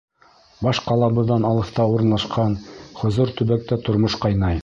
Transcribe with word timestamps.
Баш 0.67 0.77
ҡалабыҙҙан 0.85 1.45
алыҫта 1.49 1.85
урынлашҡан 1.91 2.57
хозур 3.01 3.35
төбәктә 3.41 3.81
тормош 3.89 4.21
ҡайнай. 4.25 4.59